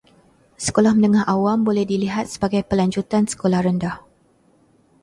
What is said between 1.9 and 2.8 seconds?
dilihat sebagai